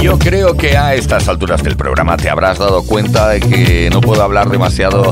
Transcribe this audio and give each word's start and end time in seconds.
Yo 0.00 0.16
creo 0.16 0.56
que 0.56 0.76
a 0.76 0.94
estas 0.94 1.28
alturas 1.28 1.62
del 1.64 1.76
programa 1.76 2.16
te 2.16 2.30
habrás 2.30 2.58
dado 2.58 2.84
cuenta 2.84 3.28
de 3.28 3.40
que 3.40 3.90
no 3.90 4.00
puedo 4.00 4.22
hablar 4.22 4.48
demasiado, 4.48 5.10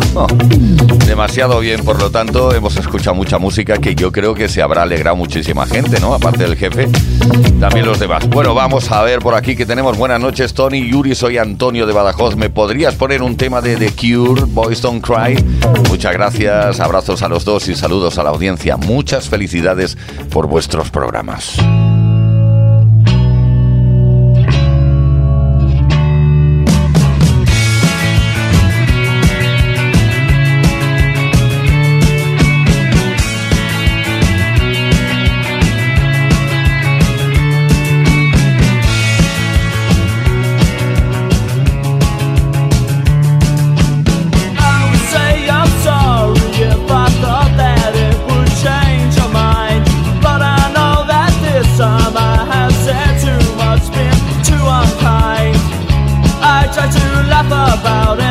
demasiado 1.07 1.59
bien, 1.59 1.85
por 1.85 2.01
lo 2.01 2.11
tanto 2.11 2.55
hemos 2.55 2.77
escuchado 2.77 3.17
mucha 3.17 3.39
música 3.39 3.79
que 3.79 3.97
yo 3.97 4.13
creo 4.13 4.35
que 4.35 4.49
se 4.49 4.63
habrá 4.63 4.83
alegrado 4.83 5.17
muchísima 5.17 5.67
gente, 5.67 5.99
¿no? 5.99 6.15
Aparte 6.15 6.45
del 6.45 6.57
jefe, 6.57 6.89
también 7.59 7.85
los 7.85 7.99
demás. 7.99 8.29
Bueno, 8.29 8.55
vamos 8.55 8.91
a 8.93 9.03
ver 9.03 9.19
por 9.19 9.35
aquí 9.35 9.57
que 9.57 9.67
tenemos 9.67 9.99
buenas 9.99 10.21
noches, 10.21 10.55
Tony, 10.55 10.89
Yuri, 10.89 11.17
soy 11.17 11.39
Antonio 11.39 11.85
de 11.85 11.93
Badajoz. 11.93 12.37
¿Me 12.37 12.49
podrías 12.49 12.95
poner 12.95 13.23
un 13.23 13.37
tema 13.37 13.61
de 13.61 13.77
The 13.77 13.91
Cure, 13.91 14.43
Boys 14.47 14.83
Don't 14.83 15.05
Cry? 15.05 15.43
Muchas 15.89 16.13
gracias, 16.13 16.79
abrazos 16.79 17.23
a 17.23 17.29
los 17.29 17.45
dos 17.45 17.69
y 17.69 17.75
saludos 17.75 18.19
a 18.19 18.23
la 18.23 18.31
audiencia. 18.31 18.77
Muchas 18.77 19.29
felicidades 19.29 19.99
por 20.31 20.47
vuestros 20.47 20.91
programas. 20.91 21.57
about 57.81 58.21
it. 58.21 58.26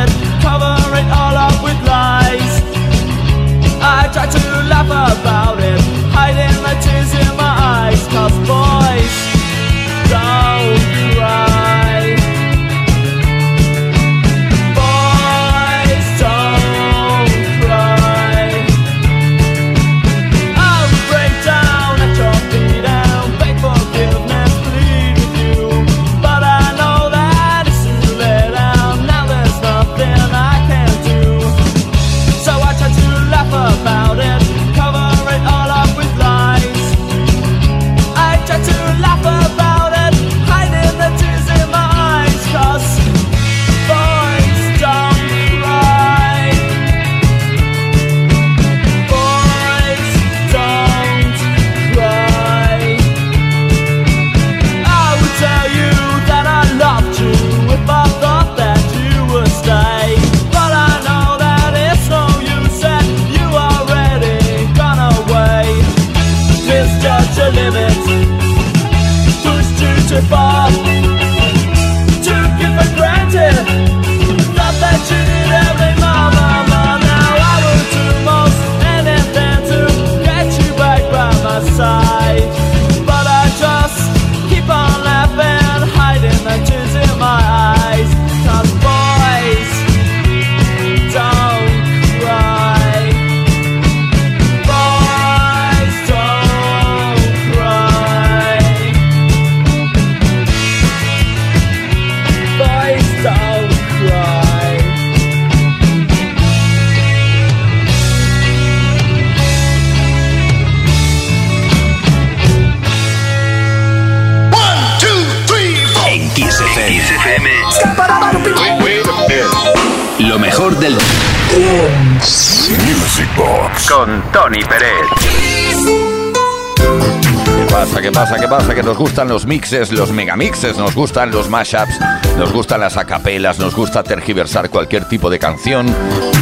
Nos 128.83 128.97
gustan 128.97 129.29
los 129.29 129.45
mixes, 129.45 129.91
los 129.91 130.11
megamixes, 130.11 130.77
nos 130.77 130.93
gustan 130.93 131.31
los 131.31 131.49
mashups, 131.49 131.97
nos 132.37 132.51
gustan 132.51 132.81
las 132.81 132.97
acapelas, 132.97 133.57
nos 133.57 133.73
gusta 133.73 134.03
tergiversar 134.03 134.69
cualquier 134.69 135.05
tipo 135.05 135.29
de 135.29 135.39
canción 135.39 135.93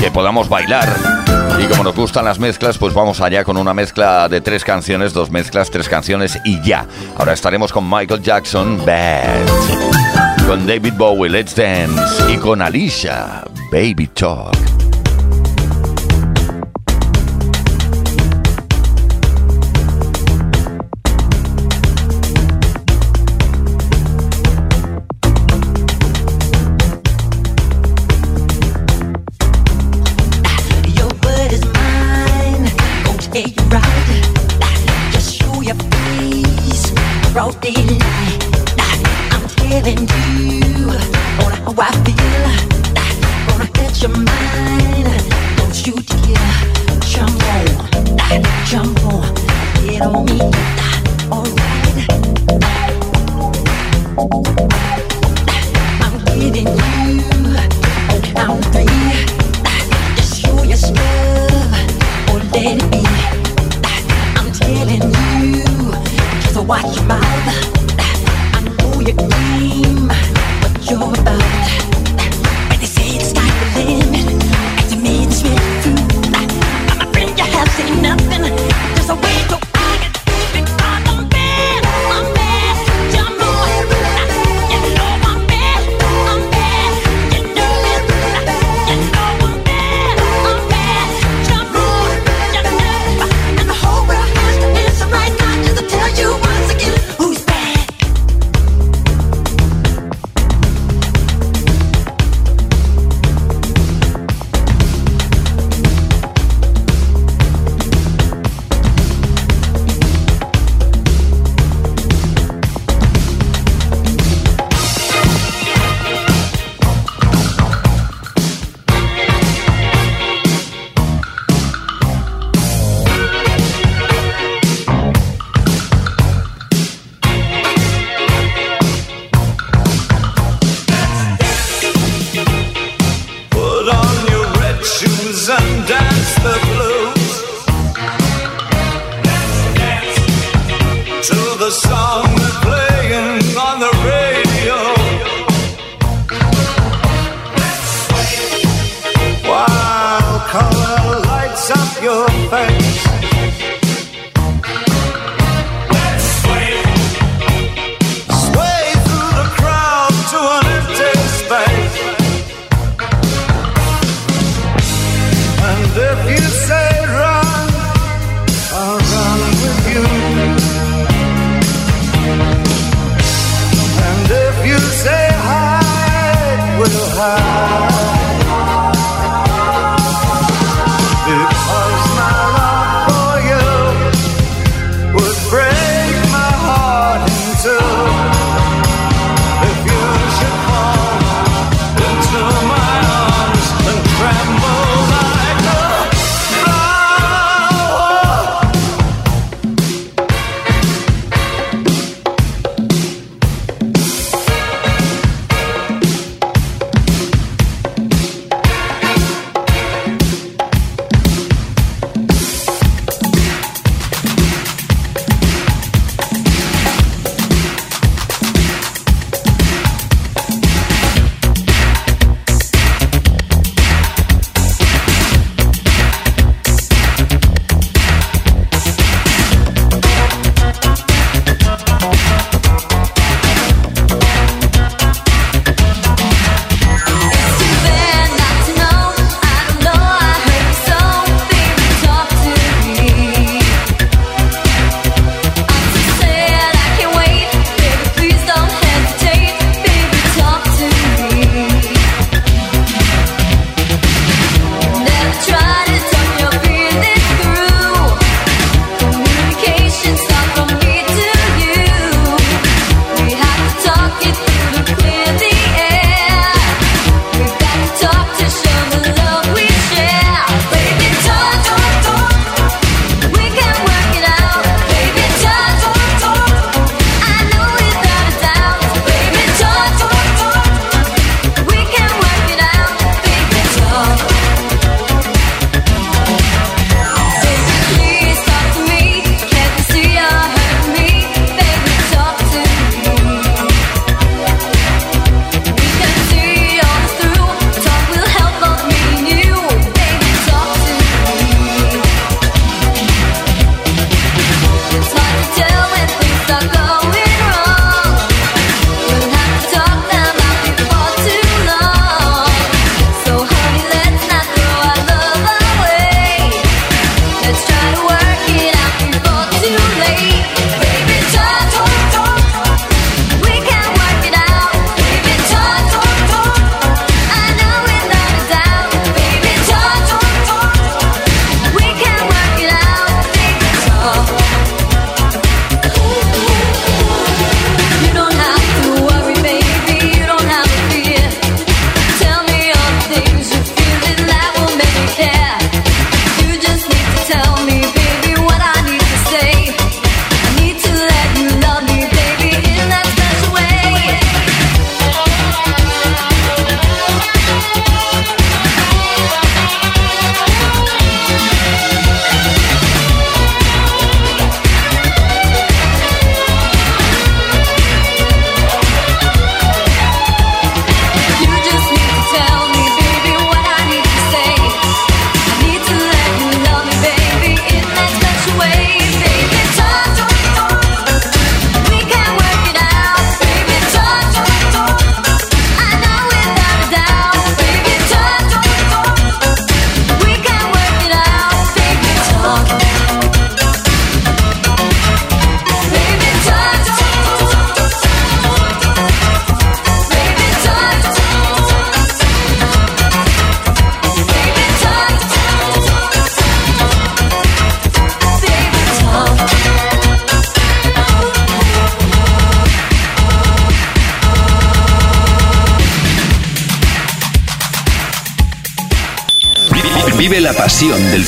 que 0.01 0.09
podamos 0.09 0.49
bailar. 0.49 0.89
Y 1.59 1.65
como 1.65 1.83
nos 1.83 1.95
gustan 1.95 2.25
las 2.25 2.39
mezclas, 2.39 2.77
pues 2.77 2.93
vamos 2.93 3.21
allá 3.21 3.43
con 3.43 3.57
una 3.57 3.73
mezcla 3.73 4.27
de 4.27 4.41
tres 4.41 4.63
canciones, 4.63 5.13
dos 5.13 5.29
mezclas, 5.29 5.69
tres 5.69 5.87
canciones 5.87 6.39
y 6.43 6.59
ya. 6.61 6.87
Ahora 7.17 7.33
estaremos 7.33 7.71
con 7.71 7.87
Michael 7.89 8.21
Jackson, 8.21 8.83
Bad. 8.85 9.45
Con 10.47 10.65
David 10.65 10.93
Bowie, 10.97 11.29
Let's 11.29 11.55
Dance. 11.55 12.31
Y 12.31 12.37
con 12.37 12.61
Alicia, 12.61 13.43
Baby 13.71 14.07
Talk. 14.07 14.82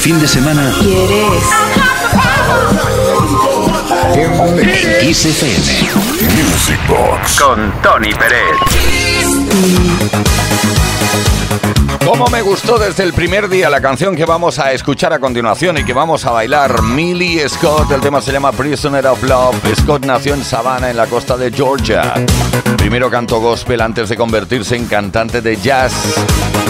Fin 0.06 0.20
de 0.20 0.28
semana. 0.28 0.72
¿Quieres? 0.82 1.44
En 4.14 5.16
XFM. 5.16 5.90
Music 6.32 6.80
Box. 6.88 7.40
Con 7.42 7.74
Tony 7.82 8.14
Pérez. 8.14 8.56
Como 12.06 12.28
me 12.28 12.44
gustó 12.44 12.78
desde 12.78 13.02
el 13.02 13.14
primer 13.14 13.50
día 13.50 13.72
la 13.72 13.82
canción 13.82 14.16
que 14.16 14.26
vamos 14.26 14.60
a 14.60 14.74
escuchar 14.74 15.12
a 15.12 15.18
continuación 15.18 15.80
y 15.80 15.84
que 15.84 15.94
vamos 15.94 16.24
a 16.28 16.30
bailar, 16.30 16.84
Millie 16.84 17.50
Scott, 17.50 17.92
el 17.92 18.02
tema 18.02 18.22
se 18.22 18.32
llama 18.32 18.52
Prisoner 18.52 19.08
of 19.08 19.24
Love. 19.24 19.56
Scott 19.76 20.06
nació 20.06 20.36
en 20.36 20.44
Savannah, 20.44 20.92
en 20.92 20.98
la 20.98 21.08
costa 21.08 21.36
de 21.36 21.52
Georgia. 21.52 22.14
Primero 22.78 23.10
cantó 23.10 23.40
gospel 23.40 23.82
antes 23.82 24.08
de 24.10 24.16
convertirse 24.16 24.76
en 24.76 24.86
cantante 24.86 25.42
de 25.42 25.58
jazz. 25.58 25.94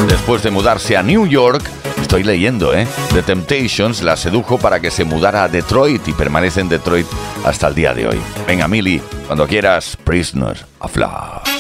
Después 0.08 0.42
de 0.42 0.52
mudarse 0.52 0.96
a 0.96 1.04
New 1.04 1.28
York, 1.28 1.70
estoy 2.02 2.24
leyendo, 2.24 2.74
¿eh? 2.74 2.88
The 3.14 3.24
Temptations 3.24 4.02
la 4.02 4.18
sedujo 4.18 4.58
para 4.58 4.80
que 4.80 4.92
se 4.92 5.06
mudara 5.06 5.44
a 5.44 5.48
Detroit 5.48 6.08
y 6.08 6.14
permanece 6.14 6.62
en 6.62 6.70
Detroit 6.70 7.08
hasta 7.44 7.68
el 7.68 7.76
día 7.76 7.94
de 7.94 8.08
hoy. 8.08 8.22
Venga, 8.48 8.68
Millie, 8.68 9.02
cuando 9.28 9.48
quieras, 9.48 9.98
Prisoner 10.04 10.58
of 10.80 10.96
Love. 10.96 11.55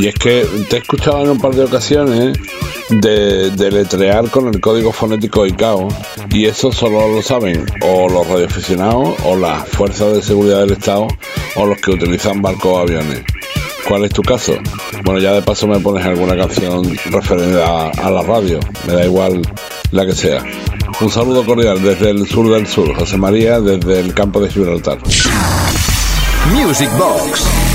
Te 0.00 0.76
he 0.76 0.78
escuchado 0.78 1.22
en 1.22 1.30
un 1.30 1.38
par 1.38 1.54
de 1.54 1.64
ocasiones 1.64 2.38
de, 2.90 3.70
letrear 3.70 4.30
con 4.30 4.48
el 4.48 4.60
código 4.60 4.92
fonético 4.92 5.46
ICAO 5.46 5.88
y 6.30 6.44
eso 6.44 6.70
solo 6.70 7.08
lo 7.08 7.22
saben 7.22 7.64
o 7.82 8.08
los 8.08 8.26
radioaficionados 8.26 9.14
o 9.24 9.36
las 9.36 9.66
fuerzas 9.68 10.14
de 10.14 10.22
seguridad 10.22 10.60
del 10.60 10.72
Estado 10.72 11.08
o 11.56 11.66
los 11.66 11.80
que 11.80 11.92
utilizan 11.92 12.42
barcos 12.42 12.66
o 12.66 12.78
aviones. 12.78 13.22
¿Cuál 13.88 14.04
es 14.04 14.12
tu 14.12 14.22
caso? 14.22 14.54
Bueno, 15.04 15.18
ya 15.20 15.32
de 15.32 15.42
paso 15.42 15.66
me 15.66 15.80
pones 15.80 16.04
alguna 16.04 16.36
canción 16.36 16.84
referida 17.06 17.88
a 17.90 18.10
la 18.10 18.22
radio, 18.22 18.60
me 18.86 18.92
da 18.92 19.04
igual 19.04 19.40
la 19.92 20.04
que 20.04 20.14
sea. 20.14 20.44
Un 21.00 21.10
saludo 21.10 21.44
cordial 21.44 21.82
desde 21.82 22.10
el 22.10 22.28
sur 22.28 22.50
del 22.52 22.66
sur, 22.66 22.94
José 22.94 23.16
María, 23.16 23.60
desde 23.60 24.00
el 24.00 24.12
campo 24.12 24.40
de 24.40 24.50
Gibraltar. 24.50 24.98
Music 26.52 26.90
Box 26.98 27.65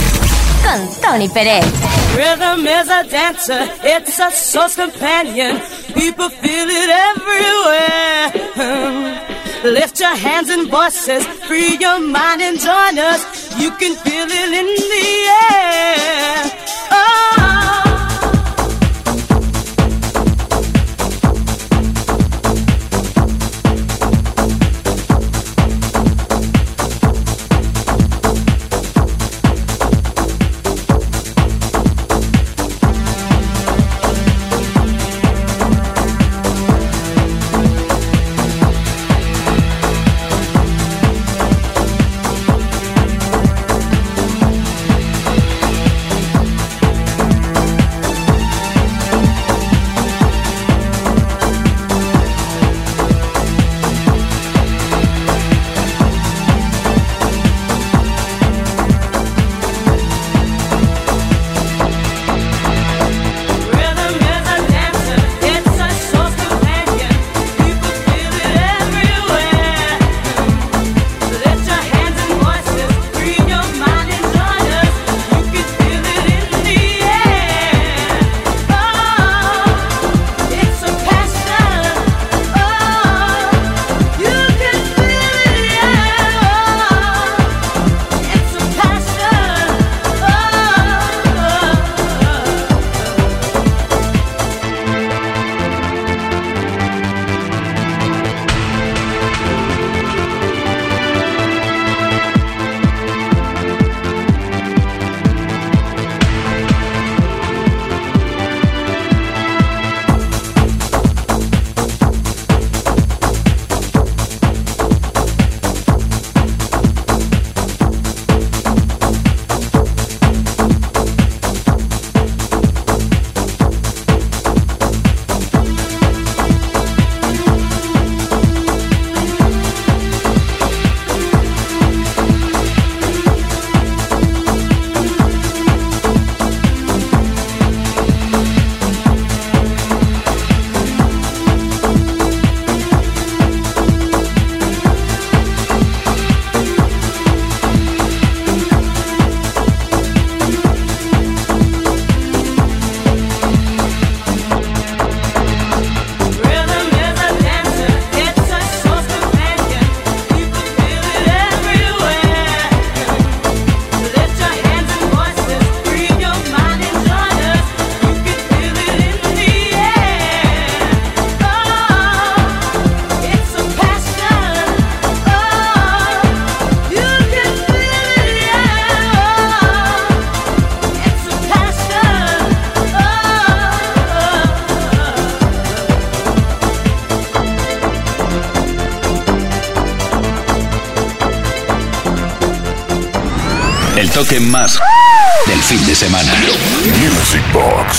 Tony 1.12 1.28
Pérez. 1.28 1.66
Rhythm 2.16 2.66
is 2.66 2.88
a 2.88 3.04
dancer, 3.04 3.68
it's 3.84 4.18
a 4.18 4.32
source 4.32 4.78
companion. 4.78 5.60
People 5.94 6.30
feel 6.30 6.68
it 6.70 6.90
everywhere. 7.10 8.32
Lift 9.66 10.00
your 10.00 10.16
hands 10.16 10.50
and 10.50 10.70
voices, 10.72 11.28
free 11.48 11.76
your 11.82 12.00
mind 12.00 12.42
and 12.42 12.58
join 12.58 12.98
us. 12.98 13.26
You 13.60 13.72
can 13.72 13.94
feel 13.98 14.28
it 14.30 14.54
in 14.62 14.68
the 14.94 15.28
air. 15.52 16.50
Oh. 16.92 17.51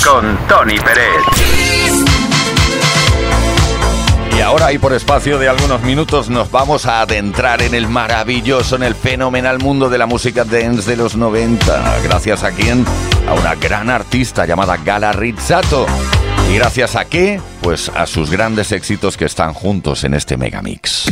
con 0.01 0.39
Tony 0.49 0.79
Pérez. 0.79 1.23
Y 4.37 4.41
ahora 4.41 4.73
y 4.73 4.79
por 4.79 4.95
espacio 4.95 5.39
de 5.39 5.49
algunos 5.49 5.83
minutos 5.83 6.31
nos 6.31 6.51
vamos 6.51 6.87
a 6.87 7.03
adentrar 7.03 7.61
en 7.63 7.75
el 7.75 7.87
maravilloso, 7.87 8.77
en 8.77 8.83
el 8.83 8.95
fenomenal 8.95 9.59
mundo 9.59 9.91
de 9.91 9.99
la 9.99 10.07
música 10.07 10.45
dance 10.45 10.91
de 10.91 10.97
los 10.97 11.17
90. 11.17 12.01
Gracias 12.05 12.43
a 12.43 12.53
quién? 12.53 12.85
A 13.29 13.35
una 13.35 13.55
gran 13.55 13.91
artista 13.91 14.47
llamada 14.47 14.79
Gala 14.79 15.13
Rizzato. 15.13 15.87
¿Y 16.51 16.55
gracias 16.55 16.97
a 16.97 17.05
qué? 17.05 17.41
Pues 17.61 17.91
a 17.91 18.07
sus 18.07 18.31
grandes 18.31 18.73
éxitos 18.73 19.17
que 19.17 19.27
están 19.27 19.53
juntos 19.53 20.05
en 20.05 20.15
este 20.15 20.37
megamix. 20.37 21.05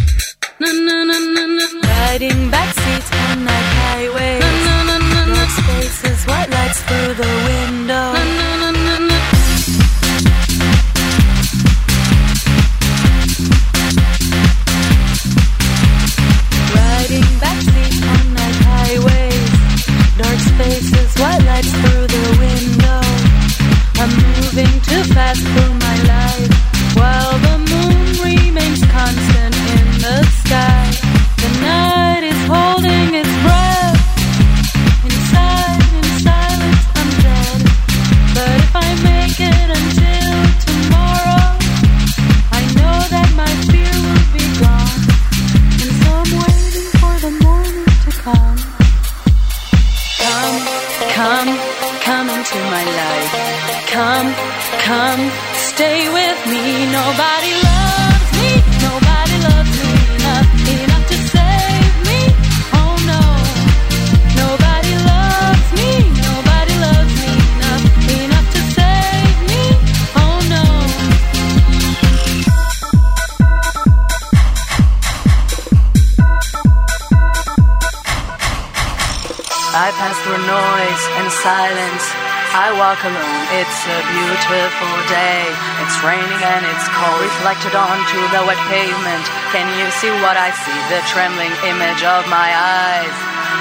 see 90.00 90.08
what 90.24 90.34
I 90.34 90.48
see, 90.64 90.80
the 90.88 91.04
trembling 91.12 91.52
image 91.68 92.02
of 92.02 92.24
my 92.32 92.48
eyes 92.56 93.12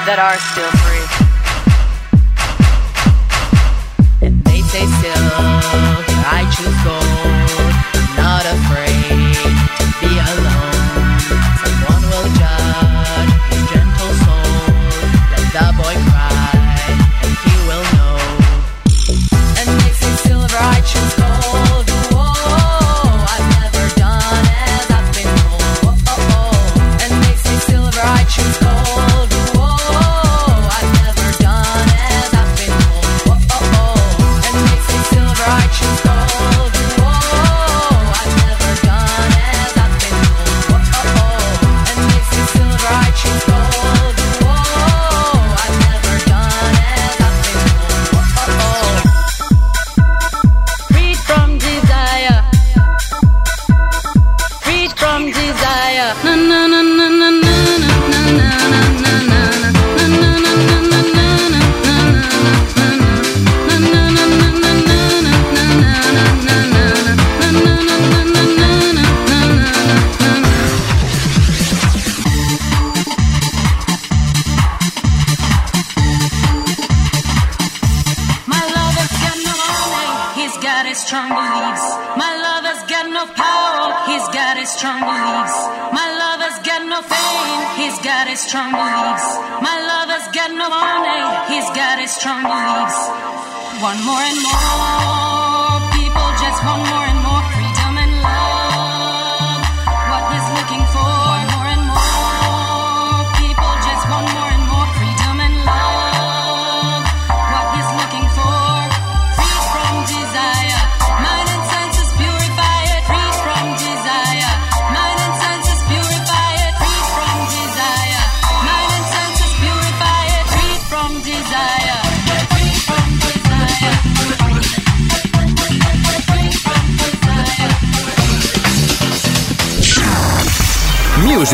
that 0.07 0.23
are 0.23 0.39
still 0.39 0.71
free. 0.87 0.98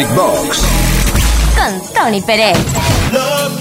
Box. 0.04 0.62
Con 1.56 1.82
Tony 1.94 2.22
Pérez. 2.22 2.58
Love 3.14 3.58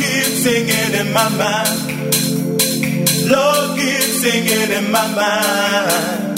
keeps 3.77 4.13
singing 4.21 4.73
in 4.73 4.91
my 4.91 5.07
mind. 5.15 6.34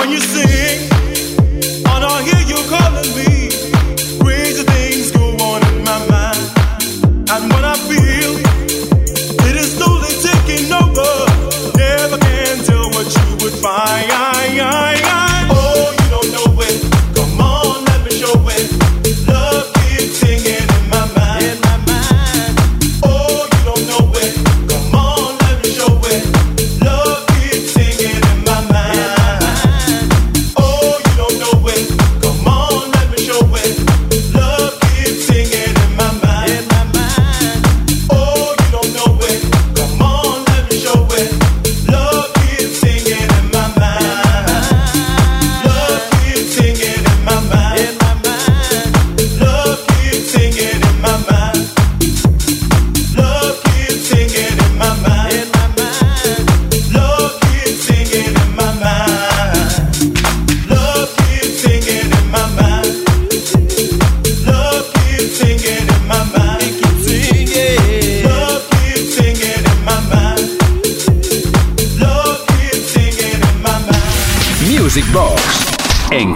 when 0.00 0.12
you 0.12 0.18
see 0.18 0.39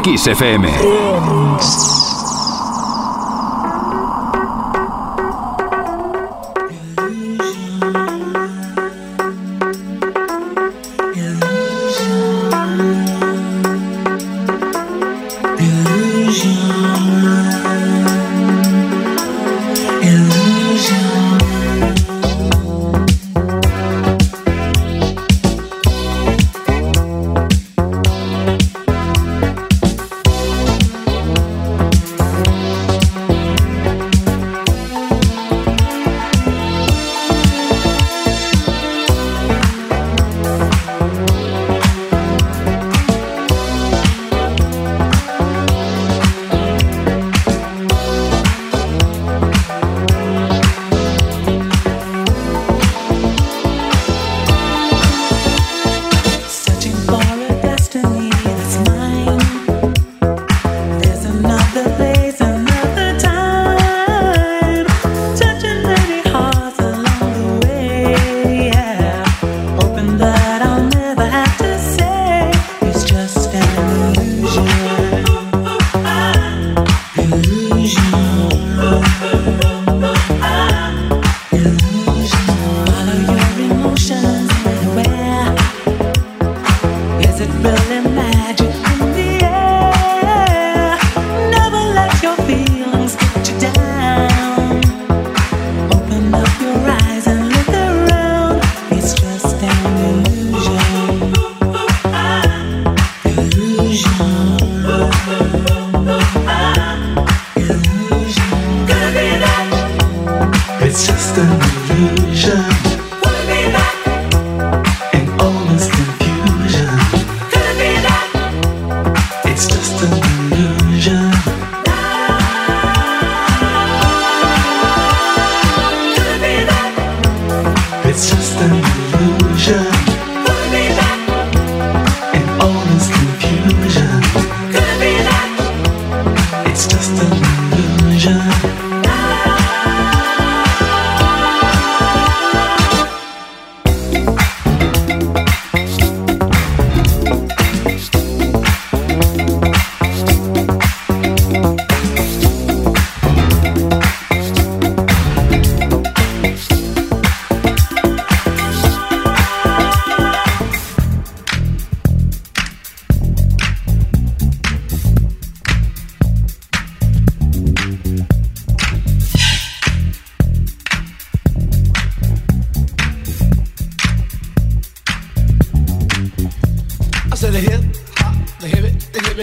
Kiss 0.05 0.27
FM. 0.29 2.04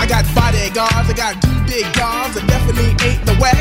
I 0.00 0.06
got 0.06 0.24
bodyguards, 0.34 1.12
I 1.12 1.12
got 1.12 1.36
two 1.44 1.52
big 1.68 1.84
guards, 1.92 2.32
I 2.32 2.40
definitely 2.46 2.96
ain't 3.04 3.20
the 3.28 3.36
whack. 3.36 3.60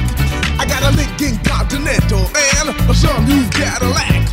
I 0.55 0.63
got 0.63 0.87
a 0.87 0.95
Lincoln 0.95 1.35
Continental 1.43 2.23
and 2.23 2.71
a 2.71 2.93
some 2.95 3.27
new 3.27 3.43
Cadillac. 3.51 4.23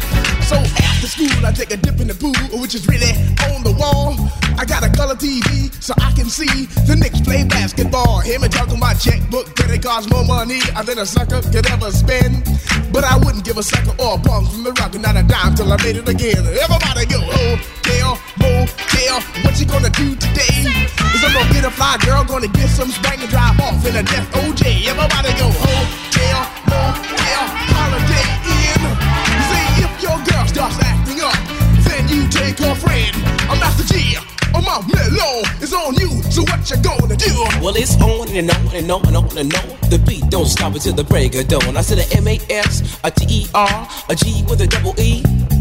So 0.46 0.54
after 0.54 1.08
school, 1.10 1.34
I 1.44 1.50
take 1.50 1.72
a 1.72 1.76
dip 1.76 1.98
in 1.98 2.06
the 2.06 2.14
pool, 2.14 2.38
which 2.62 2.76
is 2.76 2.86
really 2.86 3.10
on 3.50 3.66
the 3.66 3.74
wall. 3.74 4.14
I 4.54 4.64
got 4.64 4.86
a 4.86 4.90
color 4.94 5.16
TV 5.16 5.74
so 5.82 5.94
I 5.98 6.12
can 6.12 6.30
see 6.30 6.70
the 6.86 6.94
Knicks 6.94 7.20
play 7.22 7.42
basketball. 7.42 8.20
Him 8.20 8.44
and 8.44 8.52
talking 8.52 8.78
my 8.78 8.94
checkbook, 8.94 9.56
but 9.56 9.68
it 9.74 9.82
costs 9.82 10.08
more 10.08 10.24
money 10.24 10.60
than 10.86 10.98
a 10.98 11.06
sucker 11.06 11.42
could 11.50 11.66
ever 11.66 11.90
spend. 11.90 12.46
But 12.92 13.02
I 13.02 13.18
wouldn't 13.18 13.44
give 13.44 13.58
a 13.58 13.64
sucker 13.64 13.98
or 13.98 14.14
a 14.14 14.18
bum 14.18 14.46
from 14.46 14.62
the 14.62 14.70
rock, 14.78 14.94
not 14.94 15.16
a 15.16 15.24
dime 15.26 15.56
till 15.56 15.72
I 15.72 15.76
made 15.82 15.96
it 15.96 16.08
again. 16.08 16.46
Everybody 16.46 17.06
go, 17.10 17.18
oh, 17.18 17.58
hotel, 17.86 18.18
motel, 19.20 19.42
what 19.44 19.60
you 19.60 19.66
gonna 19.66 19.90
do 19.90 20.14
today? 20.14 20.66
Is 21.14 21.24
I'm 21.24 21.32
gonna 21.32 21.52
get 21.52 21.64
a 21.64 21.70
fly 21.70 21.96
girl, 22.04 22.24
gonna 22.24 22.48
get 22.48 22.68
some 22.68 22.88
spring 22.88 23.20
and 23.20 23.30
drive 23.30 23.58
off 23.60 23.84
in 23.86 23.96
a 23.96 24.02
death 24.02 24.30
OJ. 24.32 24.86
Everybody 24.86 25.32
go, 25.38 25.48
hotel, 25.50 26.40
motel, 26.66 27.44
holiday 27.72 28.28
in. 28.44 28.80
You 29.32 29.42
see, 29.48 29.66
if 29.84 29.92
your 30.02 30.18
girl 30.24 30.46
starts 30.46 30.78
acting 30.80 31.20
up, 31.20 31.36
then 31.84 32.08
you 32.08 32.28
take 32.28 32.58
her 32.58 32.74
friend. 32.74 33.14
I'm 33.50 33.58
Master 33.58 33.84
G. 33.94 34.16
Oh, 34.54 34.62
my 34.62 34.80
mellow 34.88 35.42
is 35.60 35.74
on 35.74 35.94
you, 35.96 36.08
so 36.30 36.42
what 36.42 36.68
you 36.70 36.76
gonna 36.82 37.16
do? 37.16 37.32
Well, 37.62 37.76
it's 37.76 38.00
on 38.00 38.28
and 38.34 38.50
on 38.50 38.74
and 38.74 38.90
on 38.90 39.06
and 39.06 39.16
on 39.16 39.38
and 39.38 39.54
on. 39.54 39.90
The 39.90 40.02
beat 40.06 40.28
don't 40.30 40.46
stop 40.46 40.74
until 40.74 40.94
the 40.94 41.04
break 41.04 41.34
of 41.34 41.48
dawn. 41.48 41.76
I 41.76 41.82
said 41.82 41.98
a 41.98 42.16
M-A-S, 42.16 43.00
a 43.04 43.10
T-E-R, 43.10 43.88
a 44.08 44.14
G 44.14 44.44
with 44.48 44.60
a 44.62 44.66
double 44.66 44.98
E. 44.98 45.22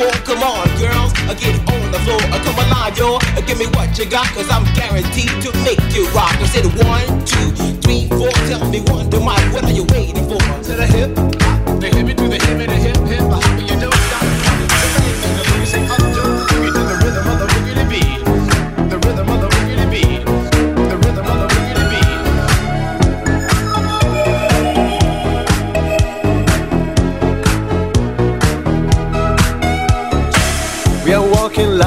four. 0.00 0.12
Come 0.24 0.42
on, 0.42 0.66
girls, 0.80 1.12
I 1.28 1.34
get 1.34 1.54
on 1.68 1.92
the 1.92 2.00
floor. 2.04 2.20
I 2.32 2.38
come 2.40 2.58
alive, 2.64 2.96
y'all. 2.96 3.20
Uh, 3.36 3.40
give 3.42 3.58
me 3.58 3.66
what 3.76 3.98
you 3.98 4.06
got, 4.08 4.26
cause 4.32 4.48
I'm 4.50 4.64
guaranteed 4.74 5.34
to 5.44 5.50
make 5.64 5.82
you 5.94 6.08
rock. 6.16 6.36
I 6.40 6.46
said 6.46 6.66
one, 6.80 7.06
two, 7.24 7.48
three, 7.84 8.08
four. 8.08 8.32
Tell 8.48 8.64
me 8.68 8.80
one, 8.88 9.10
the 9.10 9.20
mic, 9.20 9.44
what 9.52 9.64
are 9.64 9.76
you 9.76 9.84
waiting 9.92 10.24
for? 10.28 10.40
To 10.40 10.72
the 10.80 10.86
hip, 10.86 11.16
hop, 11.16 11.80
the 11.80 11.88
hip, 11.88 12.16
to 12.16 12.28
the 12.32 12.38
hip, 12.44 12.58
the 12.70 12.78
hip, 12.84 12.96
hip, 13.12 13.24
hop, 13.28 13.44
you 13.60 13.76
don't 13.80 13.94
stop. 13.94 14.39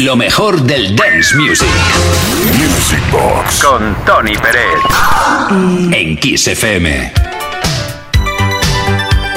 Lo 0.00 0.16
mejor 0.16 0.60
del 0.62 0.94
dance 0.96 1.36
music. 1.36 1.68
Music 2.58 3.00
Box. 3.10 3.64
Con 3.64 3.94
Tony 4.04 4.34
Pérez. 4.36 4.80
En 5.92 6.16
Kiss 6.16 6.48
FM. 6.48 7.12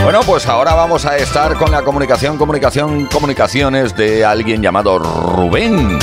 Bueno, 0.03 0.21
pues 0.25 0.47
ahora 0.47 0.73
vamos 0.73 1.05
a 1.05 1.17
estar 1.17 1.55
con 1.55 1.71
la 1.71 1.81
comunicación, 1.83 2.37
comunicación, 2.37 3.05
comunicaciones 3.05 3.95
de 3.95 4.25
alguien 4.25 4.61
llamado 4.61 4.99
Rubén. 4.99 5.97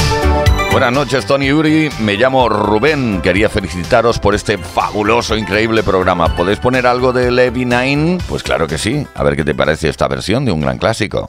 Buenas 0.72 0.92
noches, 0.92 1.26
Tony 1.26 1.52
Uri. 1.52 1.90
Me 2.00 2.14
llamo 2.14 2.48
Rubén. 2.48 3.20
Quería 3.22 3.48
felicitaros 3.48 4.18
por 4.18 4.34
este 4.34 4.56
fabuloso, 4.56 5.36
increíble 5.36 5.82
programa. 5.82 6.34
¿Podéis 6.36 6.60
poner 6.60 6.86
algo 6.86 7.12
de 7.12 7.30
Levy 7.30 7.64
Nine? 7.64 8.18
Pues 8.28 8.42
claro 8.42 8.66
que 8.66 8.78
sí. 8.78 9.06
A 9.14 9.22
ver 9.22 9.36
qué 9.36 9.44
te 9.44 9.54
parece 9.54 9.88
esta 9.88 10.08
versión 10.08 10.44
de 10.44 10.52
un 10.52 10.60
gran 10.60 10.78
clásico. 10.78 11.26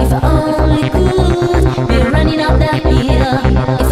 If 0.00 0.12
I 0.12 0.20
only 0.22 0.90
could 0.90 1.88
be 1.88 1.96
running 2.10 2.40
up 2.40 2.58
that 2.58 2.82
hill. 2.82 3.87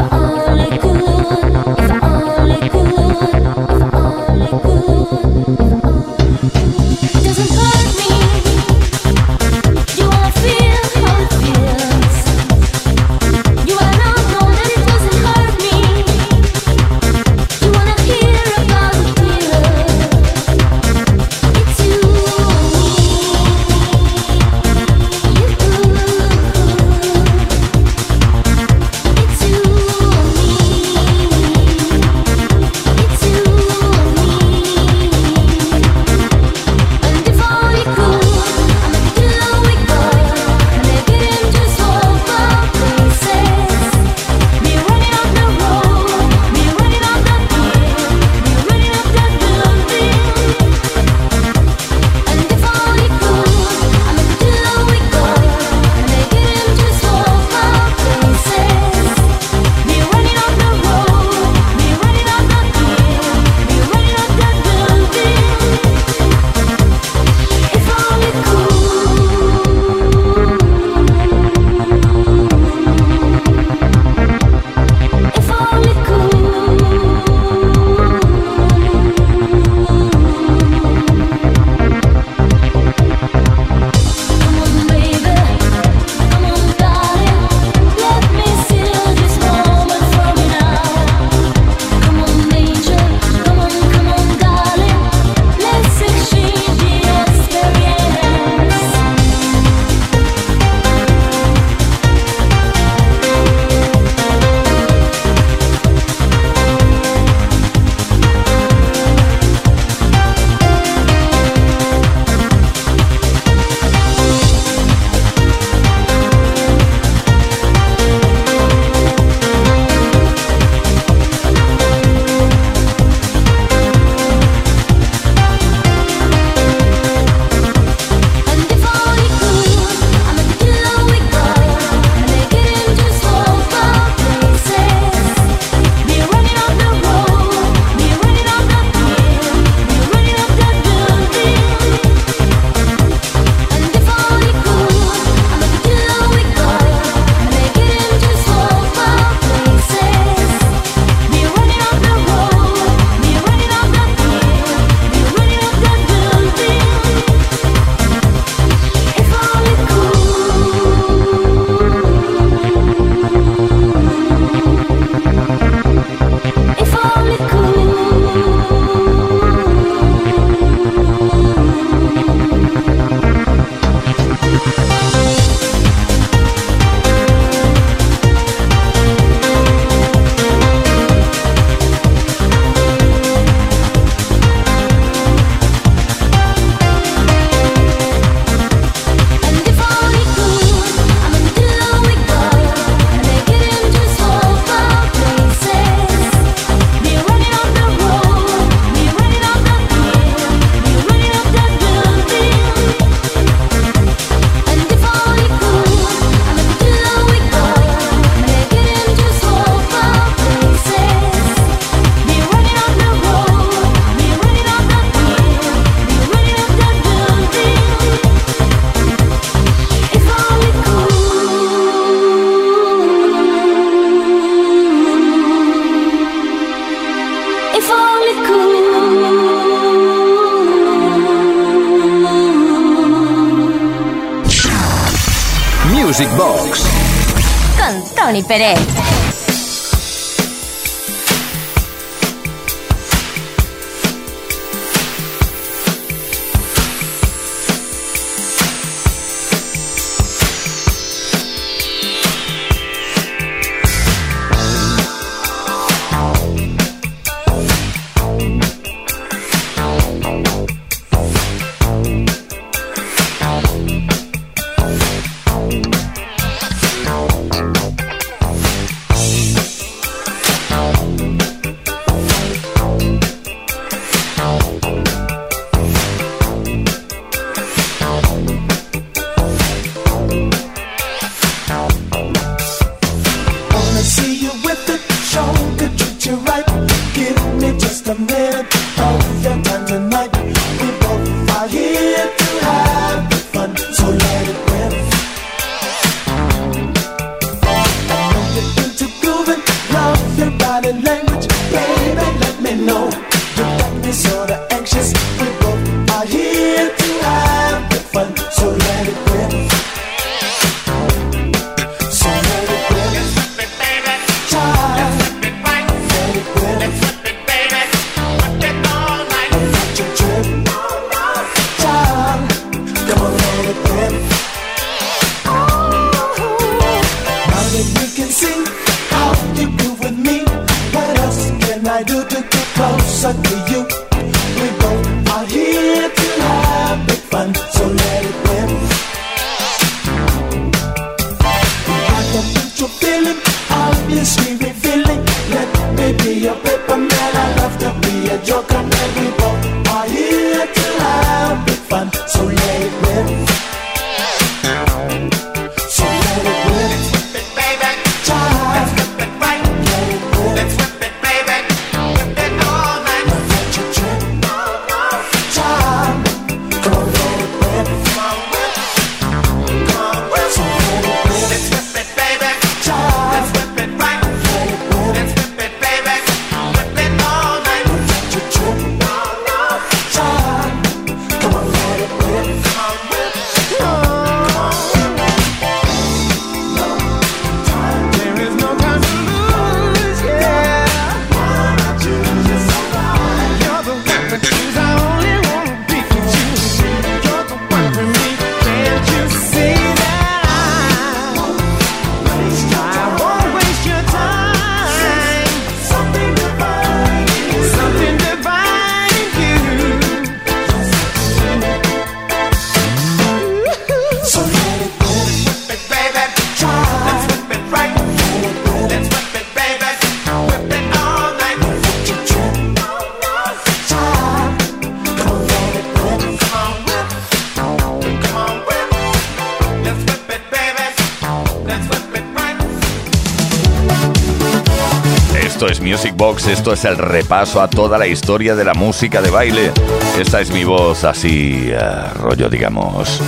Esto 435.57 435.69
es 435.69 435.81
Music 435.81 436.13
Box, 436.15 436.49
esto 436.49 436.75
es 436.75 436.85
el 436.85 436.99
repaso 436.99 437.63
a 437.63 437.71
toda 437.71 437.97
la 437.97 438.07
historia 438.07 438.55
de 438.55 438.63
la 438.63 438.75
música 438.75 439.23
de 439.23 439.31
baile. 439.31 439.73
Esta 440.21 440.43
es 440.43 440.51
mi 440.51 440.65
voz 440.65 441.03
así, 441.03 441.71
uh, 441.73 442.19
rollo 442.19 442.51
digamos, 442.51 443.23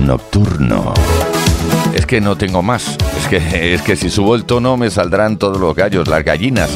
nocturno. 0.00 0.94
Es 1.92 2.06
que 2.06 2.20
no 2.20 2.36
tengo 2.38 2.62
más, 2.62 2.96
es 3.18 3.26
que, 3.26 3.74
es 3.74 3.82
que 3.82 3.96
si 3.96 4.10
subo 4.10 4.36
el 4.36 4.44
tono 4.44 4.76
me 4.76 4.90
saldrán 4.90 5.38
todos 5.38 5.58
los 5.58 5.74
gallos, 5.74 6.06
las 6.06 6.22
gallinas 6.22 6.70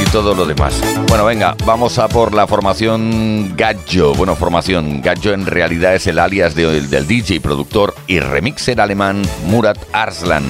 y 0.00 0.08
todo 0.12 0.32
lo 0.36 0.46
demás. 0.46 0.80
Bueno, 1.08 1.24
venga, 1.24 1.56
vamos 1.66 1.98
a 1.98 2.06
por 2.06 2.34
la 2.34 2.46
formación 2.46 3.54
Gallo. 3.56 4.14
Bueno, 4.14 4.36
formación 4.36 5.02
Gallo 5.02 5.32
en 5.32 5.44
realidad 5.44 5.96
es 5.96 6.06
el 6.06 6.20
alias 6.20 6.54
de, 6.54 6.82
del 6.82 7.08
DJ, 7.08 7.40
productor 7.40 7.96
y 8.06 8.20
remixer 8.20 8.80
alemán 8.80 9.22
Murat 9.48 9.78
Arslan 9.92 10.44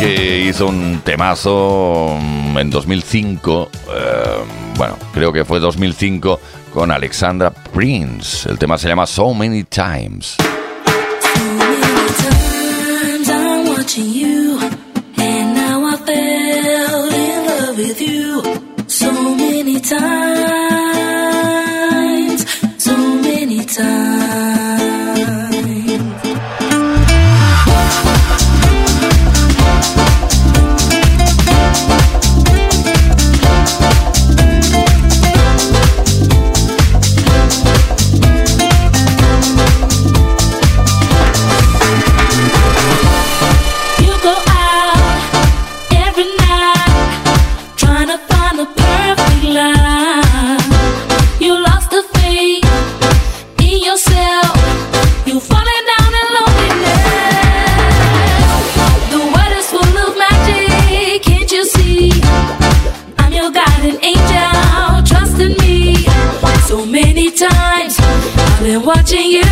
que 0.00 0.46
hizo 0.48 0.66
un 0.66 1.02
temazo 1.04 2.16
mm, 2.18 2.58
en 2.58 2.70
2005, 2.70 3.70
eh, 3.72 4.44
bueno, 4.76 4.96
creo 5.12 5.30
que 5.32 5.44
fue 5.44 5.60
2005, 5.60 6.40
con 6.72 6.90
Alexandra 6.90 7.50
Prince. 7.50 8.48
El 8.48 8.58
tema 8.58 8.78
se 8.78 8.88
llama 8.88 9.06
So 9.06 9.34
Many 9.34 9.64
Times. 9.64 10.36
So 18.86 19.12
many 19.12 19.80
times, 19.80 20.00
so 22.78 22.96
many 22.96 23.64
times. 23.64 24.19
watching 68.90 69.30
you. 69.30 69.49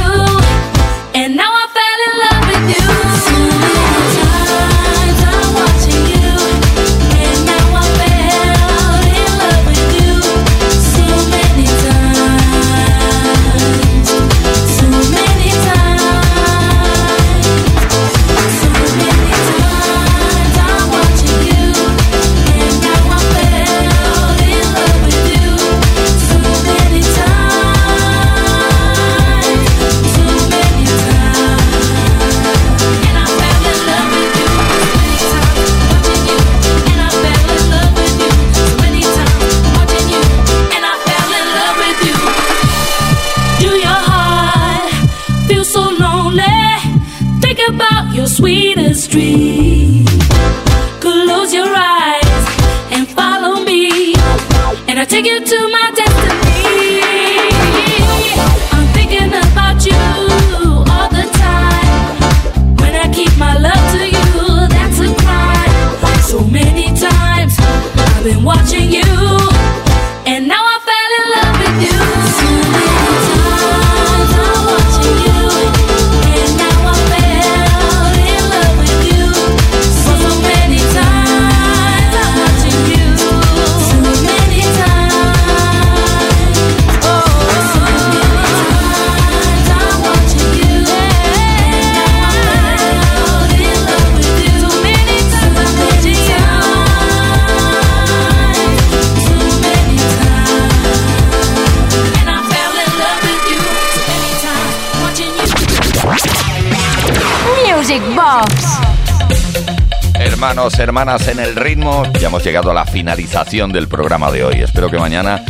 hermanos, 110.59 110.79
hermanas 110.81 111.29
en 111.29 111.39
el 111.39 111.55
ritmo. 111.55 112.03
Ya 112.21 112.27
hemos 112.27 112.43
llegado 112.43 112.73
a 112.73 112.75
la 112.75 112.85
finalización 112.85 113.71
del 113.71 113.87
programa 113.87 114.33
de 114.33 114.43
hoy. 114.43 114.61
Espero 114.61 114.91
que 114.91 114.99
mañana 114.99 115.45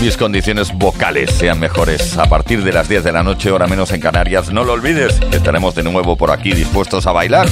mis 0.00 0.16
condiciones 0.16 0.72
vocales 0.72 1.30
sean 1.30 1.60
mejores. 1.60 2.18
A 2.18 2.24
partir 2.24 2.64
de 2.64 2.72
las 2.72 2.88
10 2.88 3.04
de 3.04 3.12
la 3.12 3.22
noche, 3.22 3.52
hora 3.52 3.68
menos 3.68 3.92
en 3.92 4.00
Canarias, 4.00 4.52
no 4.52 4.64
lo 4.64 4.72
olvides, 4.72 5.20
estaremos 5.30 5.76
de 5.76 5.84
nuevo 5.84 6.16
por 6.16 6.32
aquí 6.32 6.52
dispuestos 6.52 7.06
a 7.06 7.12
bailar. 7.12 7.48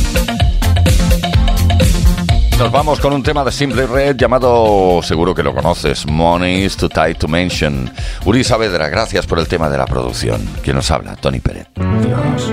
Nos 2.58 2.72
vamos 2.72 2.98
con 2.98 3.12
un 3.12 3.22
tema 3.22 3.44
de 3.44 3.52
Simple 3.52 3.86
Red 3.86 4.16
llamado, 4.16 5.00
seguro 5.02 5.36
que 5.36 5.44
lo 5.44 5.54
conoces, 5.54 6.04
Money 6.04 6.64
is 6.64 6.76
too 6.76 6.88
tight 6.88 7.18
to 7.18 7.28
mention. 7.28 7.92
Uri 8.24 8.42
Saavedra, 8.42 8.88
gracias 8.88 9.24
por 9.24 9.38
el 9.38 9.46
tema 9.46 9.70
de 9.70 9.78
la 9.78 9.86
producción. 9.86 10.44
Quien 10.64 10.74
nos 10.74 10.90
habla, 10.90 11.14
Tony 11.14 11.38
Pérez. 11.38 11.68
Dios. 11.76 12.52